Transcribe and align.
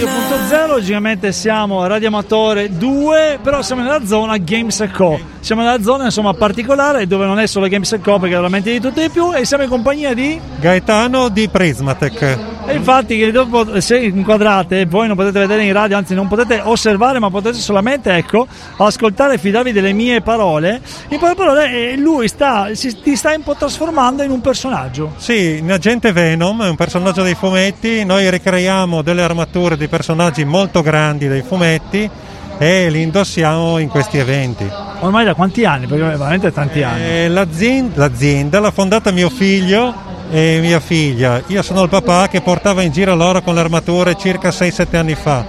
2.0, 0.00 0.66
logicamente 0.66 1.30
siamo 1.30 1.86
Radioamatore 1.86 2.74
2, 2.74 3.38
però 3.42 3.60
siamo 3.60 3.82
nella 3.82 4.06
zona 4.06 4.38
Games 4.38 4.88
Co. 4.94 5.20
Siamo 5.40 5.60
nella 5.60 5.82
zona 5.82 6.04
insomma 6.04 6.32
particolare 6.32 7.06
dove 7.06 7.26
non 7.26 7.38
è 7.38 7.46
solo 7.46 7.68
Games 7.68 7.98
Co 8.02 8.18
perché 8.18 8.34
veramente 8.34 8.72
di 8.72 8.80
tutto 8.80 9.00
e 9.00 9.08
di 9.08 9.10
più 9.10 9.34
e 9.34 9.44
siamo 9.44 9.64
in 9.64 9.68
compagnia 9.68 10.14
di 10.14 10.40
Gaetano 10.58 11.28
di 11.28 11.48
Prismatec. 11.48 12.49
E 12.70 12.76
infatti 12.76 13.32
dopo 13.32 13.80
se 13.80 13.98
inquadrate 13.98 14.86
voi 14.86 15.08
non 15.08 15.16
potete 15.16 15.40
vedere 15.40 15.64
in 15.64 15.72
radio, 15.72 15.96
anzi 15.96 16.14
non 16.14 16.28
potete 16.28 16.60
osservare 16.62 17.18
ma 17.18 17.28
potete 17.28 17.58
solamente 17.58 18.14
ecco 18.14 18.46
ascoltare 18.76 19.34
e 19.34 19.38
fidarvi 19.38 19.72
delle 19.72 19.92
mie 19.92 20.20
parole. 20.20 20.80
In 21.08 21.18
poche 21.18 21.34
parole 21.34 21.90
eh, 21.90 21.96
lui 21.96 22.28
sta, 22.28 22.72
si, 22.74 23.00
ti 23.00 23.16
sta 23.16 23.34
un 23.34 23.42
po' 23.42 23.56
trasformando 23.56 24.22
in 24.22 24.30
un 24.30 24.40
personaggio. 24.40 25.14
Sì, 25.16 25.58
in 25.58 25.72
Agente 25.72 26.12
Venom 26.12 26.62
è 26.62 26.68
un 26.68 26.76
personaggio 26.76 27.24
dei 27.24 27.34
fumetti, 27.34 28.04
noi 28.04 28.30
ricreiamo 28.30 29.02
delle 29.02 29.22
armature 29.22 29.76
di 29.76 29.88
personaggi 29.88 30.44
molto 30.44 30.80
grandi 30.80 31.26
dei 31.26 31.42
fumetti 31.42 32.08
e 32.56 32.88
li 32.88 33.02
indossiamo 33.02 33.78
in 33.78 33.88
questi 33.88 34.18
eventi. 34.18 34.70
Ormai 35.00 35.24
da 35.24 35.34
quanti 35.34 35.64
anni? 35.64 35.88
Perché 35.88 36.04
veramente 36.04 36.52
tanti 36.52 36.84
anni. 36.84 37.02
Eh, 37.02 37.28
l'azienda, 37.28 37.94
l'azienda 37.96 38.60
l'ha 38.60 38.70
fondata 38.70 39.10
mio 39.10 39.28
figlio 39.28 40.09
e 40.30 40.58
mia 40.60 40.80
figlia. 40.80 41.42
Io 41.48 41.62
sono 41.62 41.82
il 41.82 41.88
papà 41.88 42.28
che 42.28 42.40
portava 42.40 42.82
in 42.82 42.92
giro 42.92 43.14
loro 43.14 43.42
con 43.42 43.54
le 43.54 43.60
armature 43.60 44.16
circa 44.16 44.50
6-7 44.50 44.96
anni 44.96 45.14
fa. 45.14 45.44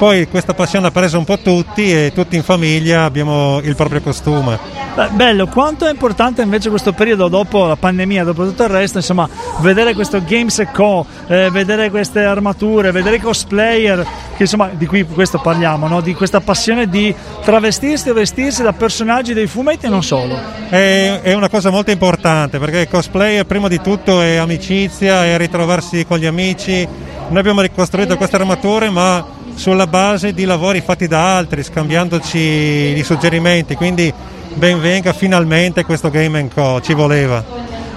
Poi 0.00 0.28
questa 0.28 0.54
passione 0.54 0.86
ha 0.86 0.90
preso 0.90 1.18
un 1.18 1.26
po' 1.26 1.38
tutti 1.40 1.92
e 1.92 2.10
tutti 2.14 2.34
in 2.34 2.42
famiglia 2.42 3.04
abbiamo 3.04 3.60
il 3.62 3.76
proprio 3.76 4.00
costume. 4.00 4.58
Beh, 4.94 5.08
bello, 5.10 5.46
quanto 5.46 5.84
è 5.84 5.90
importante 5.90 6.40
invece 6.40 6.70
questo 6.70 6.94
periodo 6.94 7.28
dopo 7.28 7.66
la 7.66 7.76
pandemia, 7.76 8.24
dopo 8.24 8.46
tutto 8.46 8.62
il 8.62 8.70
resto, 8.70 8.96
insomma, 8.96 9.28
vedere 9.58 9.92
questo 9.92 10.22
Games 10.24 10.66
Co, 10.72 11.04
eh, 11.26 11.50
vedere 11.50 11.90
queste 11.90 12.24
armature, 12.24 12.92
vedere 12.92 13.16
i 13.16 13.20
cosplayer, 13.20 14.02
che 14.34 14.44
insomma 14.44 14.70
di 14.72 14.86
cui 14.86 15.04
questo 15.04 15.38
parliamo, 15.38 15.86
no? 15.86 16.00
di 16.00 16.14
questa 16.14 16.40
passione 16.40 16.88
di 16.88 17.14
travestirsi 17.44 18.08
o 18.08 18.14
vestirsi 18.14 18.62
da 18.62 18.72
personaggi 18.72 19.34
dei 19.34 19.48
fumetti 19.48 19.84
e 19.84 19.90
non 19.90 20.02
solo. 20.02 20.34
È, 20.70 21.20
è 21.20 21.34
una 21.34 21.50
cosa 21.50 21.68
molto 21.68 21.90
importante 21.90 22.58
perché 22.58 22.78
il 22.78 22.88
cosplayer 22.88 23.44
prima 23.44 23.68
di 23.68 23.82
tutto 23.82 24.22
è 24.22 24.36
amicizia, 24.36 25.26
è 25.26 25.36
ritrovarsi 25.36 26.06
con 26.06 26.16
gli 26.16 26.24
amici. 26.26 26.88
Noi 27.28 27.38
abbiamo 27.38 27.60
ricostruito 27.60 28.16
queste 28.16 28.36
armature 28.36 28.88
ma 28.88 29.38
sulla 29.60 29.86
base 29.86 30.32
di 30.32 30.46
lavori 30.46 30.80
fatti 30.80 31.06
da 31.06 31.36
altri, 31.36 31.62
scambiandoci 31.62 32.38
i 32.38 33.02
suggerimenti, 33.04 33.74
quindi 33.74 34.10
ben 34.54 34.80
venga 34.80 35.12
finalmente 35.12 35.84
questo 35.84 36.08
Game 36.08 36.48
Co, 36.48 36.80
ci 36.80 36.94
voleva. 36.94 37.44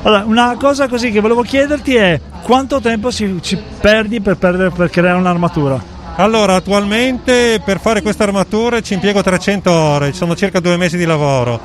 Allora, 0.01 0.25
una 0.25 0.57
cosa 0.59 0.89
così 0.89 1.09
che 1.09 1.21
volevo 1.21 1.41
chiederti 1.41 1.95
è 1.95 2.19
quanto 2.41 2.81
tempo 2.81 3.11
si, 3.11 3.39
ci 3.41 3.57
perdi 3.79 4.19
per, 4.19 4.35
perdere, 4.35 4.71
per 4.71 4.89
creare 4.89 5.17
un'armatura? 5.17 5.81
Allora, 6.17 6.55
attualmente 6.55 7.61
per 7.63 7.79
fare 7.79 8.01
queste 8.01 8.23
armature 8.23 8.81
ci 8.81 8.95
impiego 8.95 9.23
300 9.23 9.71
ore, 9.71 10.11
ci 10.11 10.17
sono 10.17 10.35
circa 10.35 10.59
due 10.59 10.75
mesi 10.75 10.97
di 10.97 11.05
lavoro. 11.05 11.61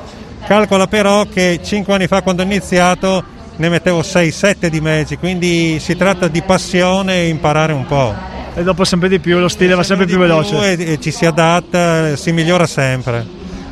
Calcola 0.47 0.87
però 0.87 1.25
che 1.25 1.59
5 1.61 1.93
anni 1.93 2.07
fa 2.07 2.21
quando 2.21 2.41
ho 2.41 2.45
iniziato 2.45 3.21
ne 3.57 3.67
mettevo 3.67 3.99
6-7 3.99 4.67
di 4.67 4.79
mezzi, 4.79 5.17
quindi 5.17 5.77
si 5.81 5.97
tratta 5.97 6.29
di 6.29 6.41
passione 6.41 7.23
e 7.23 7.27
imparare 7.27 7.73
un 7.73 7.85
po' 7.85 8.38
e 8.59 8.63
dopo 8.63 8.83
sempre 8.83 9.07
di 9.07 9.19
più 9.19 9.39
lo 9.39 9.47
stile 9.47 9.73
va 9.73 9.83
sempre 9.83 10.05
più, 10.05 10.17
veloce 10.17 10.73
e, 10.73 10.91
e 10.91 10.99
ci 10.99 11.11
si 11.11 11.25
adatta, 11.25 12.13
si 12.17 12.33
migliora 12.33 12.67
sempre. 12.67 13.25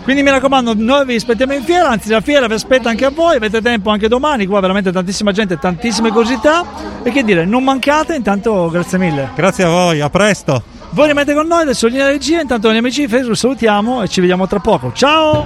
Quindi 0.04 0.24
mi 0.24 0.30
raccomando, 0.30 0.74
noi 0.78 1.06
vi 1.06 1.16
aspettiamo 1.16 1.54
in 1.54 1.64
fiera, 1.64 1.90
anzi 1.90 2.08
la 2.08 2.22
fiera 2.22 2.48
vi 2.48 2.54
aspetta 2.54 2.88
anche 2.88 3.04
a 3.04 3.10
voi, 3.10 3.36
avete 3.36 3.62
tempo 3.62 3.90
anche 3.90 4.08
domani, 4.08 4.46
qua 4.46 4.62
veramente 4.62 4.90
tantissima 4.94 5.34
gente, 5.34 5.60
tantissime 5.60 6.12
curiosità 6.12 6.64
e 7.04 7.12
che 7.12 7.26
dire, 7.26 7.44
non 7.44 7.66
mancate, 7.66 8.16
intanto 8.16 8.70
grazie 8.70 8.98
mille. 8.98 9.32
Grazie 9.36 9.66
a 9.66 9.70
voi, 9.70 10.00
a 10.00 10.10
presto. 10.10 10.64
Voi 10.92 11.08
rimanete 11.08 11.34
con 11.34 11.48
noi, 11.48 11.64
adesso 11.64 11.88
linea 11.88 12.08
regia, 12.08 12.40
intanto 12.40 12.72
gli 12.72 12.78
amici 12.78 13.02
di 13.02 13.08
Facebook 13.10 13.36
salutiamo 13.36 14.04
e 14.04 14.08
ci 14.08 14.22
vediamo 14.22 14.48
tra 14.48 14.60
poco. 14.60 14.94
Ciao! 14.94 15.46